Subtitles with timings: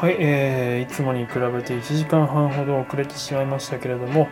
[0.00, 4.28] はい、えー、いつもに比べて1時間半ほど遅れてしまいましたけれども、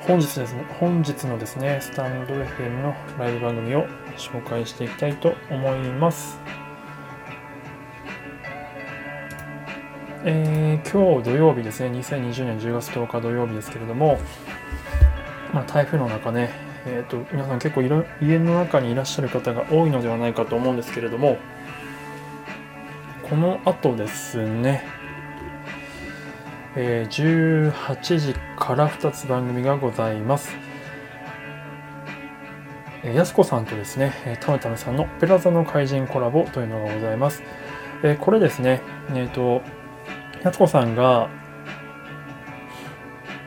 [0.00, 3.86] 本日ですね、本日のですね、スタンド FM のライブ番組を
[4.16, 6.40] 紹介していきたいと思います。
[10.24, 14.18] えー、今日土曜日ですね、2020年10月10日土曜日ですけれども、
[15.52, 16.50] まあ、台風の中ね、
[16.86, 21.38] えーと、皆さん結構いろ家の中にいらっしゃる方が多いのではないかと思うんですけれども、
[23.28, 24.84] この後ですね、
[26.76, 30.54] えー、18時から2つ番組がございます。
[33.02, 37.42] えー、やすこさんとですね、たむたむさんのオペラ座の怪人コラボというのがございます。
[38.02, 39.62] えー、これですね、えっ、ー、と、
[40.42, 41.30] やすこさんが、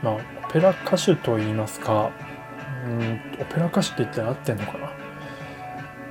[0.01, 2.11] まあ、オペラ歌手といいますか、
[2.83, 4.91] うん、オペラ歌手って言ったら合ってんのかな。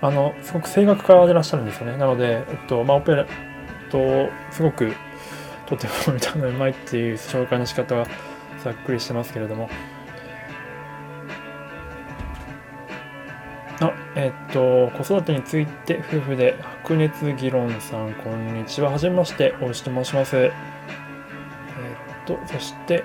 [0.02, 1.96] あの、すごく声楽家でいらっしゃるんですよね。
[1.96, 3.26] なので、えっと、まあ、オペラ、
[3.90, 4.92] とすごく
[5.66, 8.06] とても歌がうまいっていう紹介の仕方は
[8.62, 9.68] ざっくりしてますけれども。
[13.78, 18.90] あえっと子育てについて夫婦で白熱議論さんこんにちは。
[18.90, 20.36] はじめまして大石と申します。
[20.36, 20.52] えっ
[22.26, 23.04] とそして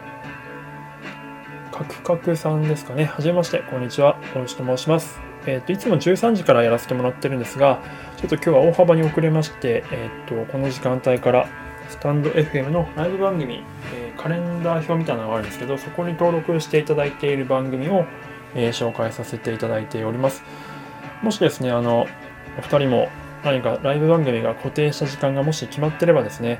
[1.71, 3.05] カクカクさんですかね。
[3.05, 4.17] はじめましてこんにちは。
[4.33, 5.30] 大石と申します。
[5.45, 7.81] えーと、いつも13時からやらせてもらってるんですが、
[8.17, 11.47] ちょっと今日は大幅に遅れまして、えーと、この時間帯から
[11.89, 18.06] スタンド FM のライブ番組、えー、カレンダー表みたいなのがあるんですけど、そこに登録していただいている番組を、
[18.56, 20.44] えー、紹介させていただいております。
[21.22, 22.08] もしですね、あの、
[22.58, 23.09] お二人も
[23.44, 26.59] 何かライブ番組が固定した時間がもし決まってればですね、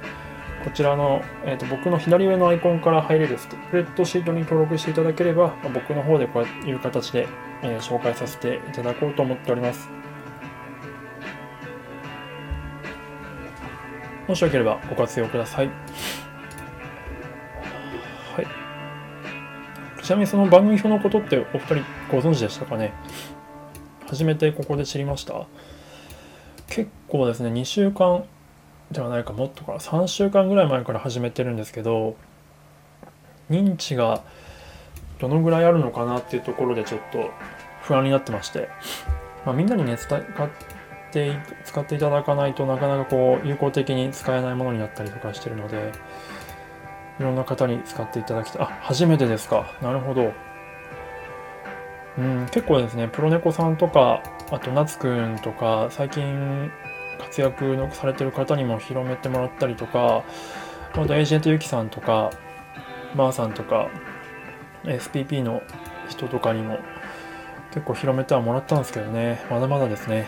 [0.64, 7.28] こちらの、えーと、僕の左上のアイコンから入れるスプレッドシートに登録していただければ、僕の方でこういう形で、
[7.64, 9.90] えー、紹介させていただこうと思っております。
[14.28, 15.68] もしよければご活用ください。
[18.36, 20.04] はい。
[20.04, 21.76] ちなみにその番組表のことってお二人
[22.10, 22.94] ご存知でしたかね？
[24.08, 25.48] 初めてここで知りました
[26.68, 28.26] 結構ですね、2週間
[28.92, 32.16] ではないかもっとか3週間ぐらい前から始めてるんですけど
[33.50, 34.24] 認知が
[35.20, 37.30] どのぐらいあるのかなっていうところでちょっと
[37.82, 38.70] 不安になってまして、
[39.46, 40.22] まあ、みんなにね使っ
[41.12, 45.92] て使っていただかないとなかなかこう有効的に使えないものになったりとかしてるので
[47.20, 48.62] いろんな方に使っていただきたい。
[48.64, 49.78] あ初めてですか。
[49.82, 50.34] なるほど。
[52.18, 54.22] うん結構ですねプロネコさんとか
[54.52, 56.72] あと夏くんとか最近
[57.20, 60.24] 活躍のされてる方にも広めてもらったりとか
[60.94, 62.32] あとエージェントユキさんとか
[63.16, 63.90] マーさんとか
[64.84, 65.62] SPP の
[66.10, 66.80] 人とかにも
[67.72, 69.46] 結構広めてはもらったんですけどね。
[69.50, 70.28] まだまだですね。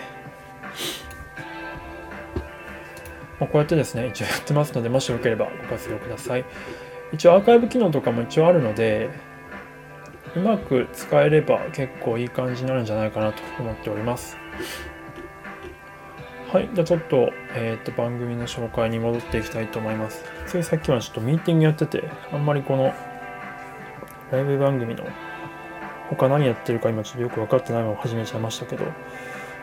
[3.39, 6.45] まこうやってですね一応やってますのでもしよければご活用ください。
[7.11, 9.09] 一応アーカイブ機能とかも一応あるので
[10.35, 14.38] うまく使えれば結構いい感じになるんじゃないかなと思っております。
[16.53, 16.69] はい。
[16.72, 20.24] じゃあちょっと、えっ、と、番組の紹介に戻っていきたいと思います。
[20.46, 22.94] ついさっきはちょっとミーティングやってて、あんまりこの、
[24.31, 25.03] ライブ番組の
[26.12, 28.86] 他何やってるか今ちょっとよく分かってないまま始めちゃいましたけど、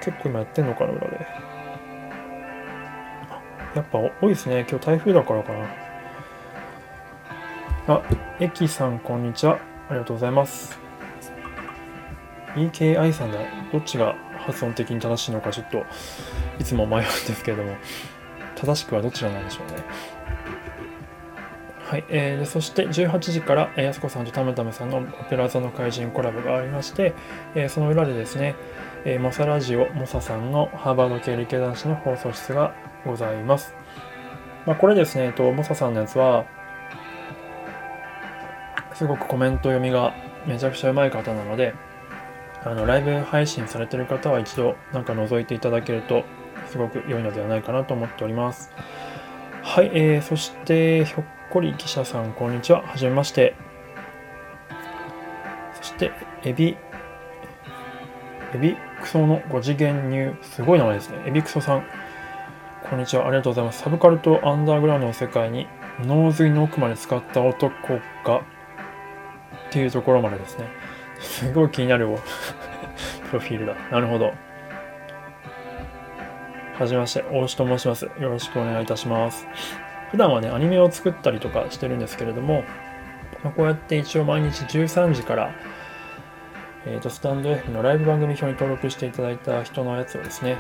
[0.03, 1.27] 結構今やってんのかな、裏で。
[3.77, 4.67] やっぱ多いですね。
[4.69, 5.69] 今日台風だからかな。
[7.87, 8.03] あ、
[8.41, 9.61] エキさん、こんにちは。
[9.89, 10.77] ありがとうございます。
[12.57, 13.39] EKI さんだ。
[13.71, 15.85] どっちが発音的に正しいのかちょっと
[16.61, 17.77] いつも迷うんですけれども
[18.55, 19.83] 正しくはどちらなんでしょうね
[21.91, 27.15] はい、えー、そして18時から、えー、やすこさんとたむたむさんのオペラ座の怪人コラボがありまして、
[27.57, 28.55] えー、その裏でですね、
[29.05, 33.75] えー、モサラジオモサさんのハーバード系理系男子の放送室がございます。
[34.67, 36.45] まあ、これですね、えっと、モサさんのやつは、
[38.95, 40.15] すごくコメント読みが
[40.47, 41.75] めちゃくちゃうまい方なので、
[42.63, 46.25] あのライブ配信されてる方は一度なんか覗いていただけると
[46.71, 48.71] すごく良いのではないかなと思っております。
[49.63, 52.83] はい、えー、そしてひょっこり記者さんこんにちは。
[52.83, 53.55] はじめまして。
[55.75, 56.13] そして
[56.45, 56.77] エビ
[58.55, 61.23] エビクソの5次元入すごい名前ですね。
[61.27, 61.85] エビクソさん
[62.89, 63.27] こんにちは。
[63.27, 63.83] ありがとうございます。
[63.83, 65.67] サブカルとアンダーグラウンドの世界に
[66.05, 68.43] 脳髄の奥まで使った男がっ
[69.71, 70.67] ていうところまでですね。
[71.19, 72.07] すごい気になる
[73.29, 73.75] プロフィールだ。
[73.91, 74.33] なるほど。
[76.81, 78.07] はじめまして、大石と申します。
[78.07, 79.47] よろしくお願いいたします。
[80.13, 82.65] 普段はね、アニメを作ったりとかしてるんですけれども、
[83.45, 85.51] まあ、こうやって一応毎日13時から、
[86.87, 90.57] えっ、ー、と、スタンド F のライブ番組表に登録していただいた人のやつをですね、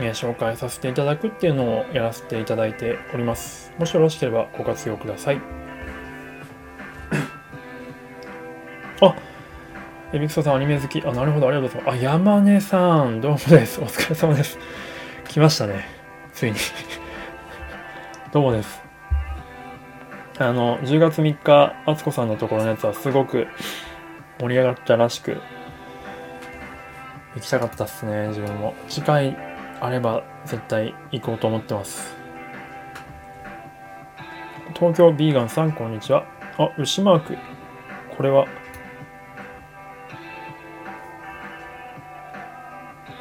[0.00, 3.72] え紹介させていただくっていうのをやらせていただいております。
[3.76, 5.40] もしよろしければご活用ください。
[9.00, 9.16] あ
[10.12, 11.02] エビクソさんアニメ好き。
[11.04, 11.98] あ、なるほど、ありがとうございます。
[11.98, 13.80] あ、山根さん、どうもです。
[13.80, 14.60] お疲れ様です。
[15.28, 15.84] 来ましたね。
[16.32, 16.56] ついに
[18.32, 18.82] どうもです。
[20.38, 23.46] あの、10月3日、あつこさんのところのやつはすごく
[24.40, 25.42] 盛り上がったらしく、
[27.34, 28.74] 行きたかったっすね、自分も。
[28.88, 29.36] 次回
[29.80, 32.16] あれば絶対行こうと思ってます。
[34.74, 36.24] 東京ビーガンさん、こんにちは。
[36.56, 37.36] あ、牛マーク。
[38.16, 38.46] これは、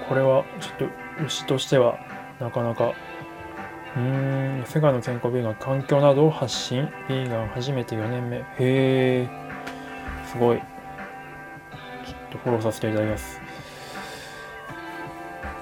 [0.07, 1.99] これはちょっと牛としては
[2.39, 2.93] なかなか、
[3.95, 6.87] うん、世界の健康ビーガン、環境などを発信。
[7.09, 8.37] ビーガン初めて4年目。
[8.37, 9.27] へえ、
[10.31, 10.57] すごい。
[10.57, 13.41] ちょっとフォローさせていただきます。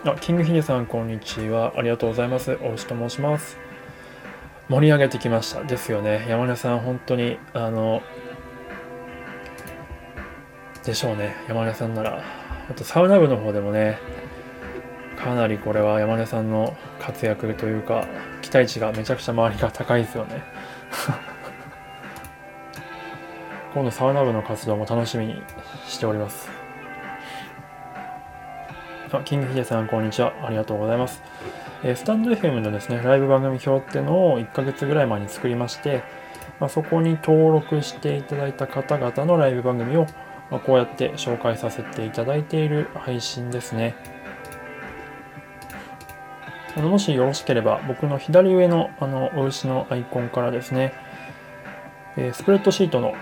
[0.05, 1.73] あ、キングヒデさん、こんにちは。
[1.77, 2.59] ありがとうございます。
[2.61, 3.57] 大牛と申します。
[4.67, 5.63] 盛り上げてきました。
[5.63, 6.25] ですよね。
[6.27, 8.01] 山根さん、本当に、あの、
[10.83, 11.35] でしょうね。
[11.47, 12.21] 山根さんなら。
[12.69, 13.97] あと、サウナ部の方でもね、
[15.25, 18.05] かなりこれは山根さんの活躍というか、
[18.43, 20.43] 期待値がめちゃくちゃ周りが高いですよね。
[23.73, 25.41] 今度サウナ部の活動も楽しみに
[25.87, 26.51] しております。
[29.11, 30.31] あ、キングヒデさん、こんにちは。
[30.43, 31.23] ありがとうございます。
[31.83, 36.03] えー、スタンド FM のですね、ライブ番組表っていうのを1ヶ月ぐらい前に作りまして、
[36.59, 40.05] まあ、そこに登録していただいた方々のライブ番組を、
[40.51, 44.14] まあ、こうやって紹介させていただいている配信ですね。
[46.77, 50.93] あのもしよろしければ、僕の左上のあのお牛のアイコンからですね、
[52.17, 53.13] えー、スプレッドシートの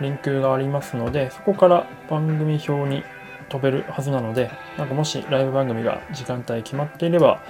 [0.00, 3.02] リンクがありますので、そこから番組表に
[3.48, 4.48] 飛べるはずなので、
[4.78, 7.42] なんかもしライブ番組が時間帯決まっていれば、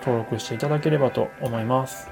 [0.00, 2.08] 登録していただければと思います。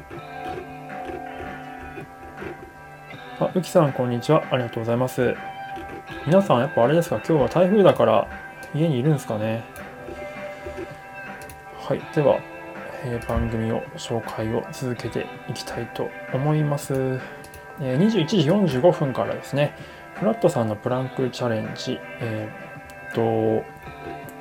[3.38, 4.42] あ、うきさん、こんにちは。
[4.50, 5.36] ありがとうございます。
[6.26, 8.26] 皆さん、やっぱあれですか、今日は台風だから
[8.74, 9.62] 家にいるんですかね？
[11.78, 12.40] はい、では、
[13.06, 17.20] え、番組を紹介を続けていきたいと思います。
[17.80, 18.36] え、21時
[18.78, 19.74] 45分からですね、
[20.14, 23.64] フラットさんのプランクチャレンジ、えーと、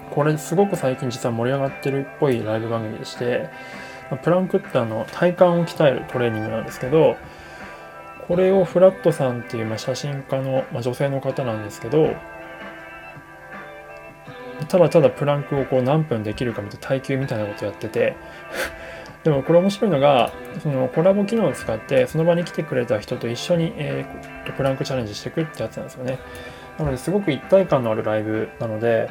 [0.09, 3.49] これすごく最近実は盛り上がってるっぽいライブ番組でして、
[4.23, 7.17] プランクってあの体幹を鍛えるトレーニングなんですけど、
[8.27, 12.15] これをフラットさんっていうま写真家の、ま女性の方なんですけど、
[14.67, 18.15] ただただプランクをこう何分できるかみたいな耐久みたいなことやってて
[19.23, 20.31] でもこれ面白いのが
[20.61, 26.19] そのコラボ機能を使ってその場に来てくれた人と一緒に、えー、プランクチャレンジしていくってやつなんですよね。
[26.77, 29.09] なのですごく一体感のあるライブなので、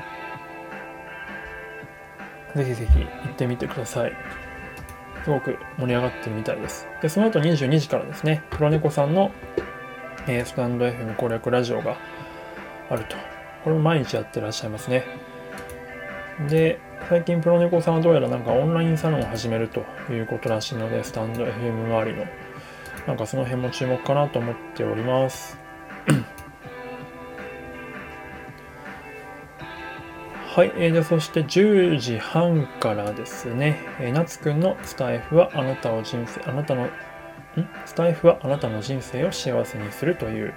[2.54, 4.12] ぜひぜひ行ってみてください。
[5.24, 6.86] すごく盛り上がってるみたいです。
[7.00, 9.32] で、その後22時からですね、黒猫さんの、
[10.28, 11.96] えー、スタンド FM 攻略ラジオが
[12.90, 13.16] あると。
[13.64, 15.04] これも毎日やってらっしゃいますね。
[16.48, 22.26] で、最近プロネコさんはどうやらなんかオンラインサロンを始めるということらしいので、スタンド FM 周りの、
[23.06, 25.58] なんかその辺も注目かなと思っております。
[30.54, 36.90] はい、えー、でそして10時半からですね、えー、夏くんのスタイフはあなたを人生、あなたの、ん？
[37.86, 40.54] スタイフはあなたの人生を幸せにするという、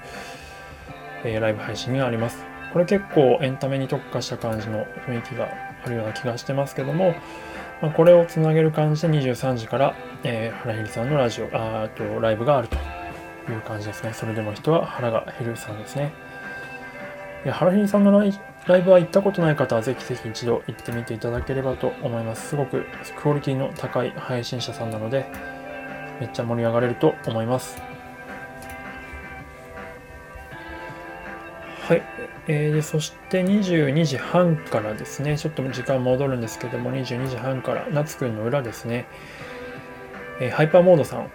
[1.24, 2.46] えー、ライブ配信があります。
[2.74, 7.16] これ結構エンタメに特化した感じの雰囲気があるような気がしてますけども、
[7.82, 12.76] まあ、これをつなげる感じで23時から、えー、原ひりさんのラジオ、あとライブがあると
[13.52, 14.14] いう感じですね。
[14.14, 16.14] それでも人は腹が減るさんですね。
[17.46, 18.34] 原ひりさんのライ
[18.66, 22.50] ライブは行ったことない方はぜひぜひ一度行ってみていただければと思います。
[22.50, 25.26] すごくクオリティの高い配信者さんなので、
[26.20, 27.87] めっちゃ盛り上がれると思います。
[31.88, 32.04] はい。
[32.48, 39.08] えー、でそして22時半からですね、ちょっと時間戻るんですけども、22時半から夏くんの裏ですね、
[40.42, 41.32] えー、ハイパーモードさん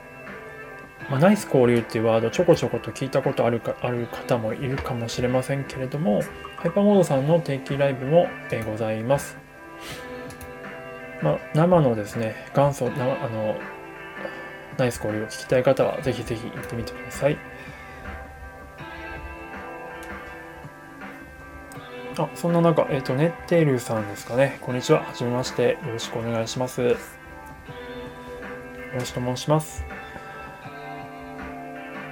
[1.09, 6.21] まあ、ナイス交流っていうワードちょこちょこと聞いたことあるかある方もいるかもしれませんけれども、
[6.57, 9.39] ハイパーモードさんの定期ライブも、えございます。
[11.23, 12.91] まあ、生のですね、元祖あ
[13.29, 13.57] の
[14.77, 17.39] ナイス交流を聞きたい方は、ぜひぜひ行ってみてください。
[22.19, 24.59] あ、そんな中、えっ、ー、と、ネッテルさんですかね。
[24.61, 25.03] こんにちは。
[25.03, 25.79] はじめまして。
[25.87, 26.83] よろしくお願いします。
[26.83, 26.97] よ
[28.95, 29.83] ろしく申します。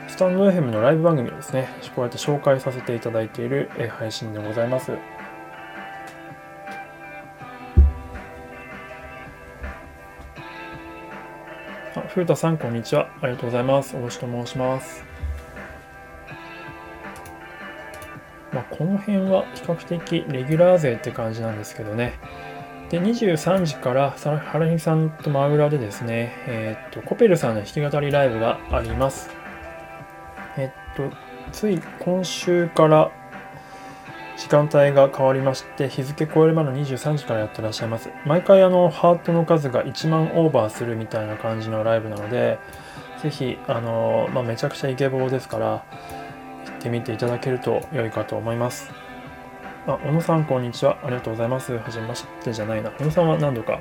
[0.09, 4.93] スタンド FM のライブ番組をですね、こうやって紹介させていただいている配信でございます。
[11.95, 13.11] あ、ふうさん、こんにちは。
[13.21, 13.95] ありがとうございます。
[13.95, 15.05] よろしく申します。
[18.53, 22.15] まあ、この辺は比較的レギュラー勢って感じなんですけどね。
[22.91, 29.31] で、23時からさ原日さんと真裏でですね、えーっと、コペルさんの弾き語りライブがあります。
[30.57, 31.11] えっと、
[31.53, 33.13] つい今週から
[34.37, 38.09] 時間帯が変わりまして、日付超えるまで23時からやってらっしゃいます。
[38.25, 42.59] 毎回あの、ハートの数が1万オーバーするみたいな感じのライブなので、
[43.23, 45.85] ぜひ、あの、まあ、めちゃくちゃイケボーですから、
[46.81, 48.91] ってみていただけると良いかと思います。
[49.87, 50.99] あ、小野さん、こんにちは。
[51.03, 51.75] ありがとうございます。
[51.77, 52.91] はじめましてじゃないな。
[52.93, 53.81] 小野さんは何度か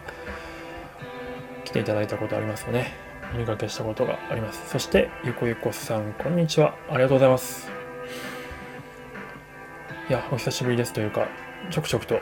[1.63, 2.91] 来ていただいたことありますよね。
[3.33, 4.69] お見かけしたことがあります。
[4.69, 6.75] そして、ゆこゆこさん、こんにちは。
[6.89, 7.71] ありがとうございます。
[10.09, 11.27] いや、お久しぶりですというか、
[11.69, 12.19] ちょくちょくと、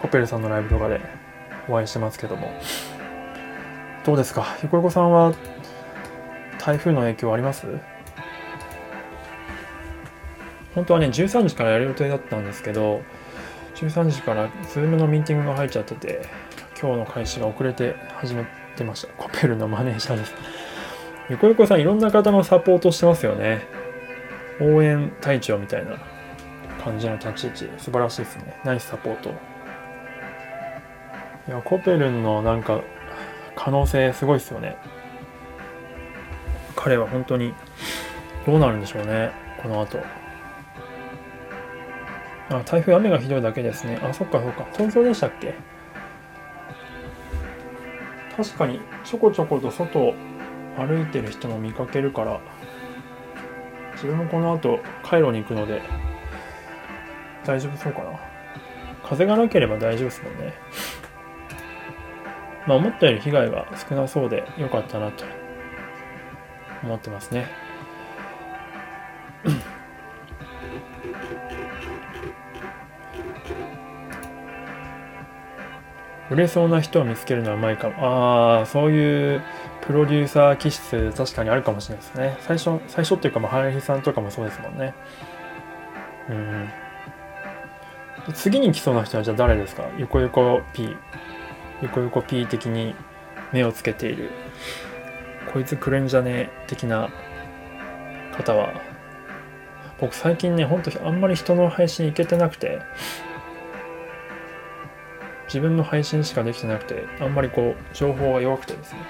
[0.00, 1.00] コペルさんのライブとかで
[1.68, 2.52] お会いしてますけども、
[4.04, 4.46] どうですか？
[4.62, 5.32] ゆこゆこさんは、
[6.60, 7.66] 台風の影響あります？
[10.74, 13.02] 本当はね、13時からやる予定だったんですけど、
[13.74, 16.22] 13時から Zoom のミーティングが入っちゃってて、
[16.80, 18.44] 今日の開始が遅れて始め
[18.76, 19.12] てました。
[19.14, 20.34] コペルのマネージャーです。
[21.28, 23.66] ゆこゆこさん、いろんな方のサポートしてますよね。
[24.60, 25.98] 応援隊長みたいな
[26.82, 28.60] 感じの立ち位置、素晴らしいですね。
[28.64, 29.30] ナイスサポート。
[31.48, 32.80] いや、コペルンのなんか、
[33.54, 34.76] 可能性すごいですよね。
[36.76, 37.54] 彼は本当に、
[38.46, 39.30] どうなるんでしょうね、
[39.62, 39.98] この後。
[42.58, 43.98] あ、台風雨がひどいだけですね。
[44.02, 44.66] あ、そっかそっか。
[44.72, 45.54] 東京でしたっけ？
[48.36, 50.14] 確かに、ちょこちょこと外を
[50.76, 52.40] 歩いてる人も見かけるから、
[53.94, 55.82] 自分もこの後、カイロに行くので、
[57.44, 58.18] 大丈夫そうかな。
[59.04, 60.54] 風がなければ大丈夫ですもんね。
[62.66, 65.24] まあ思ったより被害が少なそうで良かったなと
[66.82, 67.46] 思ってますね。
[76.32, 77.94] 売れそうな人を見つけるのはうまいかも。
[77.98, 79.42] ああ、そういう
[79.82, 82.36] プロデューサー気質確かにあるかもしれないですね。
[82.40, 84.94] 最初、最初っていうか、まあ、林さんとかもそうですもんね。
[86.30, 86.68] うん。
[88.34, 89.84] 次に来そうな人はじゃあ誰ですか？
[89.98, 90.96] 横横 P。
[91.82, 92.94] 横横 P 的に
[93.52, 94.30] 目をつけている。
[95.52, 97.10] こいつ来るんじゃねえ的な
[98.36, 98.72] 方は。
[100.00, 102.80] 僕最近ね、ほんとあんまり人の配信行けてなくて、
[105.52, 109.00] 自分の配信しかできてなくて、あんまりこう、情報が弱くてですね。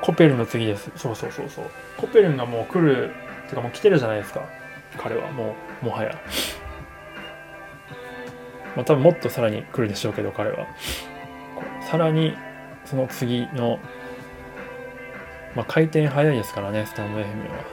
[0.00, 0.90] コペルの次です。
[0.96, 1.64] そうそうそうそう。
[1.96, 3.12] コペルンがもう来る、
[3.48, 4.42] てかもう来てるじゃないですか。
[4.98, 6.20] 彼はもう、もはや。
[8.74, 10.66] まあ多分もっとさらに来るでしょうけど、彼は。
[11.88, 12.36] さらに、
[12.84, 13.78] その次の、
[15.54, 17.71] まあ回転早いですからね、スタンド FM は。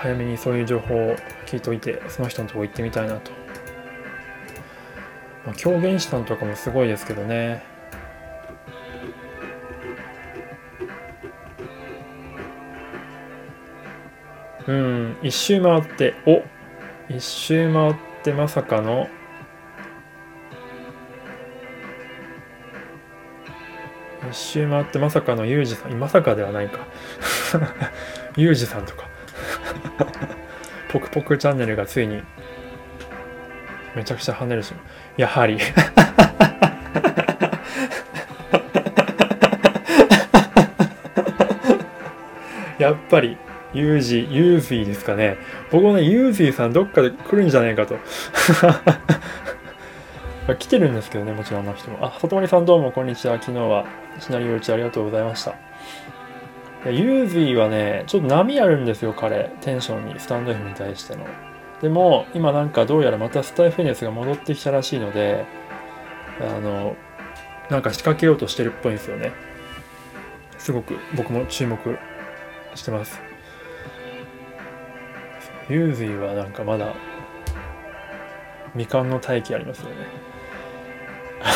[0.00, 3.32] 早めにそういう情報を聞いておいて、その人のとこ行ってみたいなと。
[5.44, 7.64] まあ、狂言師さんとかもすごいですけどね。
[14.68, 16.42] うん、一周回って、お
[17.08, 19.08] 一周回ってまさかの、
[24.30, 26.86] 一周回ってまさかのユージさん、まさかではないか。
[28.36, 29.07] ユージさんとか。
[30.88, 32.22] ポクポクチャンネルがついに
[33.94, 34.72] めちゃくちゃ跳ねるし、
[35.16, 35.58] やはり。
[42.78, 43.36] やっぱり、
[43.74, 45.36] ユージ、ユーズイですかね。
[45.70, 47.98] 僕もね、ユーズイさんどっかで来るんじゃないかと。
[50.58, 51.98] 来てるんですけどね、もちろんあの人も。
[52.06, 53.34] あ、里森さんどうもこんにちは。
[53.40, 53.84] 昨日は
[54.20, 55.54] シナリオ打ちありがとうございました。
[56.86, 59.50] ユーズイはね、ちょっと波あるんですよ、彼。
[59.60, 61.26] テンションに、スタンド F に対しての。
[61.82, 65.44] でも、今なんかどうやらまたスタイフ熱が戻ってきたらしいので、
[66.40, 66.96] あの、
[67.68, 69.32] なんか仕掛けようとしてるっぽいんですよね。
[70.56, 71.78] すごく僕も注目
[72.74, 73.20] してます。
[75.68, 76.94] ユーズイはなんかまだ
[78.72, 79.96] 未完の大器ありますよね。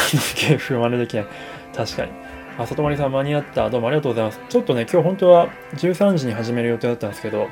[0.06, 1.26] すげえ不真似できない。
[1.74, 2.12] 確かに。
[2.58, 3.70] あ、里森さん間に合った。
[3.70, 4.40] どうもありがとうございます。
[4.48, 7.48] ちょっとね、今日本当は13時に始める予定だったんですけど、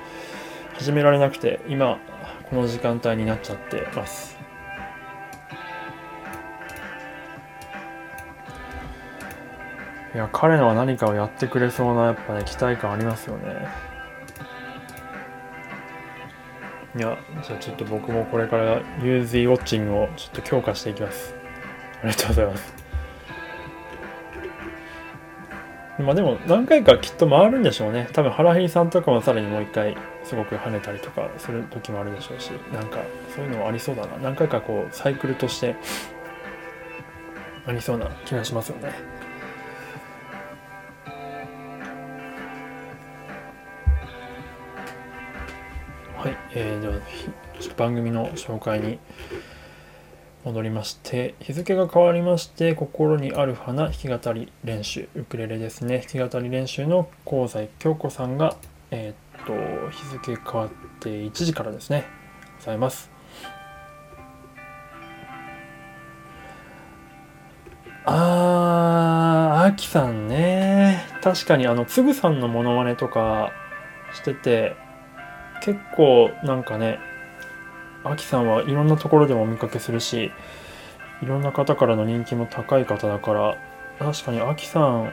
[0.75, 1.99] 始められなくて、今、
[2.51, 4.39] この時間帯になっちゃってます。
[10.15, 13.69] いや、彼のは何かをやってくれそうな、やっぱね、期待感ありますよね。
[16.97, 21.35] いや、じゃあちょっと僕もこれからユーズイウォッチングをちょっと強化していきます。
[22.03, 22.80] ありがとうございます。
[26.03, 28.09] まあでも何回かきっと回るんでしょうね。
[28.13, 32.99] 多分原平さんとかもさらにもう一回すごく跳ねたりとかする時もあるでしょうし、なんか
[33.35, 34.17] そういうのもありそうだな。
[34.19, 35.77] 何回かこうサイクルとして
[37.67, 38.93] ありそうな気がしますよね。
[46.17, 46.95] はい、えー、では
[47.77, 48.99] 番組の紹介に
[50.45, 55.99] 戻りまして日付が変わりまして心にある花弾き語り練習ウクレレですね。
[56.11, 58.57] 弾き語り練習の香西京子さんが
[58.91, 60.71] えー、っと日付変わっ
[61.01, 62.07] て1時からですね
[62.59, 63.11] ございます。
[68.07, 71.05] あーあきさんね。
[71.23, 73.53] 確かにあのつぐさんのモノマネとか
[74.15, 74.75] してて
[75.63, 76.99] 結構なんかね
[78.05, 80.33] アキさんはいろんなところでもお見かけするし
[81.23, 83.59] いろんな方からの人気も高い方だから
[83.99, 85.13] 確かにアキさん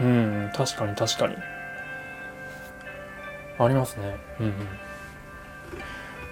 [0.00, 1.36] うん確かに確かに。
[3.58, 4.16] ありますね。
[4.38, 4.52] うんうん、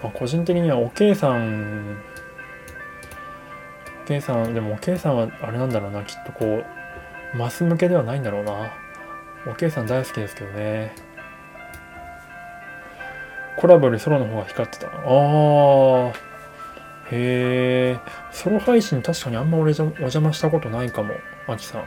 [0.02, 1.96] まあ、個人的にはおけいさん
[4.04, 8.72] おけいさんでもおけいさんはあれなんだろうなきっとこうマス向けではないんだろうな。
[9.46, 10.94] おけいさん大好きですけどね。
[13.56, 14.86] コラボよりソロの方が光ってた。
[14.88, 16.08] ああ。
[17.10, 17.98] へえ。
[18.32, 21.14] ソロ配信確かにあんま俺じゃお邪魔したことないかも。
[21.46, 21.84] アキさん。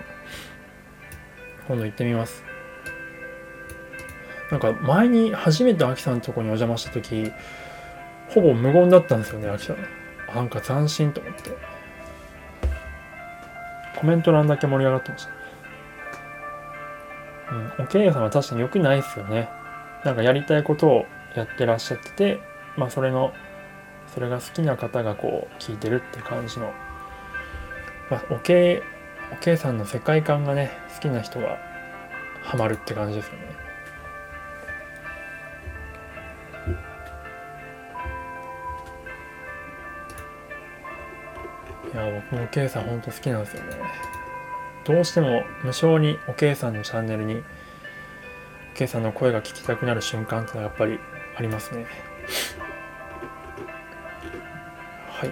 [1.68, 2.44] 今度行ってみます。
[4.52, 7.32] なんか前に初めてアキさんのとこにお邪魔した時、
[8.30, 9.78] ほぼ無言だったんですよね、アキさん。
[10.34, 11.52] なんか斬新と思って。
[14.00, 15.32] コメント欄だけ盛り上がってました。
[17.52, 19.50] うん、おけいさんは確かに良くないですよね。
[20.06, 21.06] なんかやりたいことを
[21.40, 22.40] やってらっしゃってて、
[22.76, 23.34] まあ、それの
[24.14, 26.74] それが好きな方がこう聞いてるって感じの、
[28.10, 28.82] まあ、おけ
[29.32, 31.58] おけいさんの世界観がね好きな人が
[32.44, 33.58] ハマるって感じですよね。
[41.94, 43.70] いや僕もおけいさんほんと好きなんですよね。
[44.86, 47.44] どうしても無性におけいさんのチャンネルに
[48.74, 51.00] おけいさんの声が聞きたくなる瞬間ってのはやっぱり
[51.38, 51.86] ありますね。
[55.10, 55.30] はい。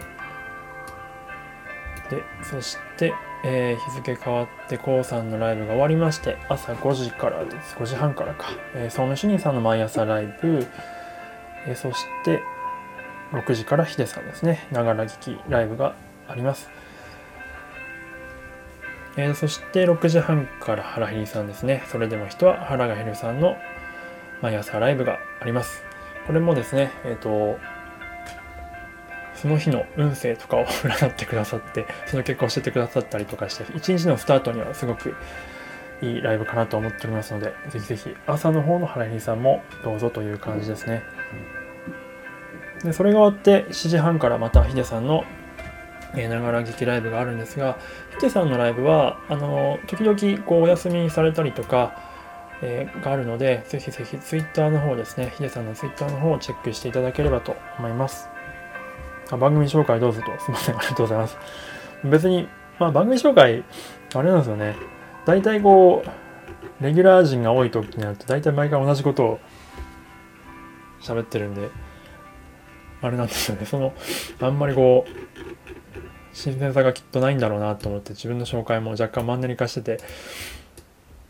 [2.10, 3.14] で、そして、
[3.44, 7.76] えー、日付変わって、こうさんのライブが終わりまして、朝5時からです。
[7.76, 8.50] 5時半からか。
[8.76, 10.68] えー、総務主任さんの毎朝ライブ、
[11.66, 12.44] えー、そして、
[13.32, 14.68] 6時からヒデさんですね。
[14.72, 15.96] ながら聞きライブが
[16.28, 16.70] あります。
[19.18, 21.84] えー、そして6時半から原ひりさんですね。
[21.88, 23.56] それでも人は原がへるさんの
[24.42, 25.95] 毎朝ライブがあります。
[26.28, 27.60] これもですね、えっ、ー、と、
[29.36, 35.16] その日の運勢とかを占ってくださって、その結果を教えてくださったりとかして、一日のスタートにはすごく
[36.02, 41.04] いいライブかなと思っておりますので、ぜひぜひ朝の方の原井さんもどうぞという感じですね。
[42.84, 45.26] で、それが終わって7時半からまたヒデさんの
[46.16, 47.78] ながら劇ライブがあるんですが、
[48.16, 52.15] ヒデさんのライブは、あの、時々こうお休みされたりとか、
[52.62, 58.30] えー、があるので、ぜひぜひ Twitter の方ですね、ヒデさんの Twitter の方をチェックしていただければと思います。
[59.32, 61.38] あ番組紹介どうぞと、すいません、ありがとうございます。
[62.04, 62.48] 別に、
[62.80, 63.64] まあ番組紹介、
[64.14, 64.76] あれなんですよね。
[65.26, 69.40] 大体こう、レギュラー陣が多い時になると、大体毎回同じことを
[71.02, 71.70] 喋ってるんで、
[73.02, 73.66] あれなんですよね。
[73.66, 73.94] その、
[74.42, 75.26] あんまりこう、
[76.36, 80.04] 新鮮さがきっとないんだろうなと思って自分の紹介も若干マンネリ化してて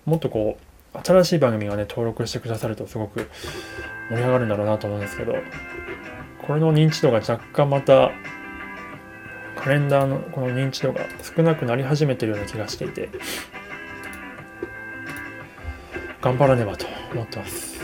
[0.04, 3.30] もっとこう新しい番組がね、登録してくださるとすごく
[4.10, 5.36] 盛り上がるんだろうなと思うんですけど、
[6.46, 8.12] これの認知度が若干また、
[9.56, 11.02] カレンダーのこの認知度が
[11.36, 13.10] 少なくなり始めてるような気がしていて、
[16.22, 17.76] 頑張らねばと思ってます。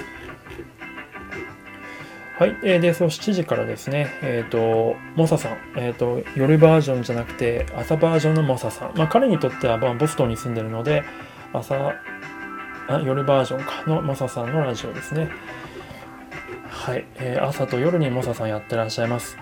[2.41, 2.57] はい。
[2.63, 8.97] えー、で、そう、7時からですね、えっ、ー、と、モサさん、えっ、ー、と、夜バージョンじゃなくて、朝バージョンのモサさん。
[8.97, 11.03] まあ、彼にとっては、まあ、ボストンに住んでるので、
[11.53, 11.93] 朝
[12.99, 15.29] 夜バージョンかのモサさんのラジオですね。
[16.69, 19.37] はい、えー、朝と夜にモサさんやってらっしゃいます。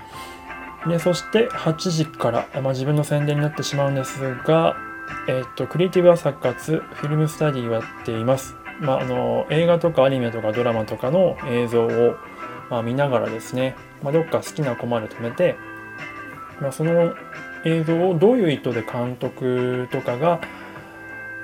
[0.87, 4.75] で、そして8時から、まあ、自分の宣伝になってしまうんですが、
[5.27, 8.55] えっ、と、クリエイティブ朝活フィルムスタディをやっています。
[8.79, 12.15] まあ、あの、映画とかアニメとかドラマとかの映像を、
[12.69, 15.55] まあ、見ながらですね、まあ、どっか好きなコマで止めて、
[16.61, 17.13] まあ、その
[17.65, 20.39] 映像をどういう意図で監督とかが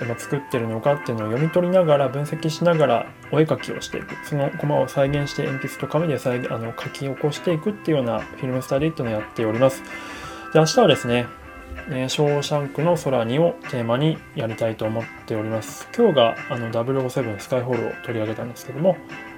[0.02, 9.84] 今作ってるのかっていうのを読み取りながら分析しながらお絵描きをしていくそのコマを再現して鉛筆と紙で再あの書き起こしていくっていうようなフィルムスタディっていうのをやっております
[10.56, 11.28] で明日はですね、
[11.88, 15.90] ショーシャンクの空にをテーマにやりたいと思っております。
[15.94, 18.96] 今日があの007スカイホールを取り上げたんですけども、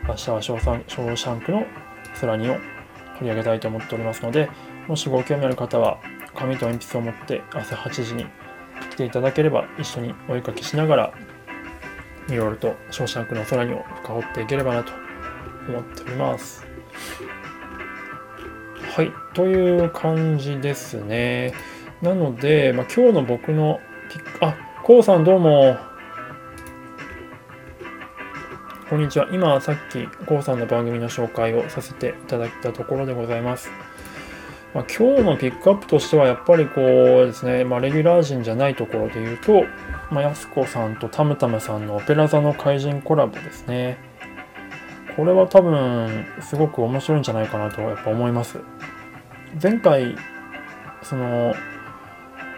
[0.08, 1.66] 明日はショーシャンクの
[2.22, 2.62] 空にを取
[3.24, 4.48] り上げたいと思っておりますので、
[4.88, 5.98] もしご興味ある方は、
[6.36, 8.28] 紙と鉛筆を持って朝8時に
[8.98, 11.14] ていただければ、一緒にお絵かきしながら、
[12.28, 14.92] いろいろとショーシャンクの空にを深掘っていければなと
[15.70, 16.66] 思っております。
[18.96, 21.54] はい、という感じですね。
[22.02, 23.80] なので、まあ、今日の僕の
[24.10, 25.78] ピック、あ、こうさんどうも。
[28.90, 29.28] こんにちは。
[29.32, 33.70] 今、さっき、こうさんの番組の紹介をさせていただいたところでございます。
[34.74, 39.64] まあ、今日のピックアップとしては、やっぱりこうですね、まあ、レギュラー陣じゃないところで言うと、
[40.12, 43.98] まあ、やすこさんとたむたむさんのオペラ座の怪人コラボですね。
[45.16, 48.60] これは多分、すごく面白いんじゃないかなと、やっぱ思います。
[49.62, 50.16] 前回、
[51.02, 51.56] その、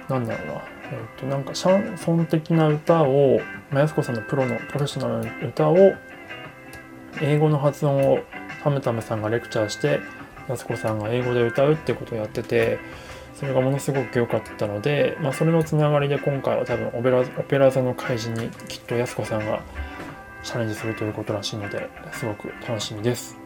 [0.10, 3.40] なんだろうな、えっ、と、なんかシャンソン的な歌を、
[3.72, 5.94] まやすこさんのプロのプロフェッショナルな歌を、
[7.22, 8.20] 英語の発音を
[8.64, 10.02] タムタムさんがレクチャーして、
[10.50, 12.80] やすこさんが英語で歌うってことをやってて、
[13.36, 19.62] それがものすごく良かったので、まあ、それのつながりで今回は多分オペラオペラ座の怪人にきっとやすこさんが
[20.44, 23.38] チャレンジするということらしいのですごく楽しみです。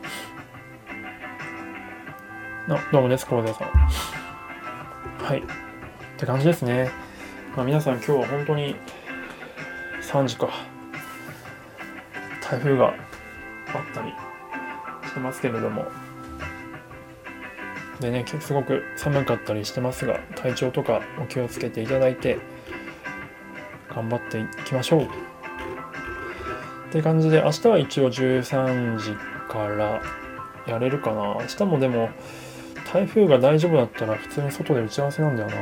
[2.70, 3.68] あどうもです、黒田さん。
[3.68, 5.40] はい。
[5.40, 5.44] っ
[6.18, 6.90] て感じですね。
[7.56, 8.76] まあ、皆さん今日は本当に
[10.02, 10.50] 3時か。
[12.42, 12.96] 台風があっ
[13.94, 14.12] たり
[15.08, 15.86] してますけれども。
[18.04, 22.38] でね、すごく寒かったりしてますが、体調とかお気をつけていただいて、
[23.90, 25.04] 頑張っていきましょう。
[25.04, 25.08] っ
[26.92, 29.14] て感じで、明日は一応13時
[29.50, 30.02] から
[30.68, 31.38] やれるかな。
[31.40, 32.10] 明日もでも、
[32.92, 35.56] 台風が大丈夫だったら普通に外で打ち合わせなんだよな。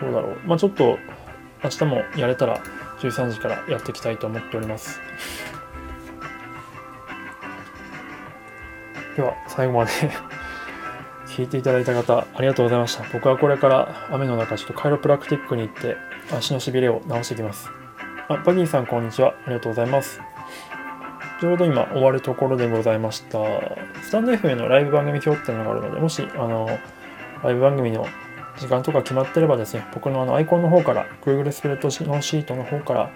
[0.00, 0.38] どうだろう。
[0.44, 0.98] まあちょっと
[1.62, 2.60] 明日もやれたら
[3.00, 5.00] 13時からやっていきたいと思っております。
[9.16, 9.90] では最後まで
[11.38, 13.04] 聞いていただいた方ありがとうございました。
[13.12, 15.96] 僕はこれから雨の中ちょっとカイロプラクティックに行って
[16.36, 17.70] 足のしびれを治してきます。
[18.28, 19.34] あ、バギーさんこんにちは。
[19.46, 20.20] ありがとうございます。
[21.40, 23.38] ちょうど今終わるところでございました。
[24.02, 26.66] スタンド FM のライブ番組表っていうのがあるので、もし、あの、
[27.44, 28.04] ライブ番組の
[28.56, 33.10] 時間とか決まってればですね、僕のあのアイコンの方から、Google スプレッドシートの方から、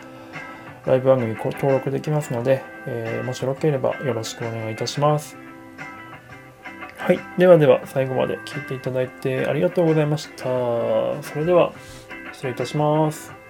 [0.86, 5.36] ライブ番組登録できますので、えー、もしよければよろしくお願いいたします。
[7.04, 7.18] はい。
[7.36, 10.44] ではでは、最後まで聞いていただいてありがとうございました。
[10.44, 11.72] それでは、
[12.32, 13.41] 失礼いたします。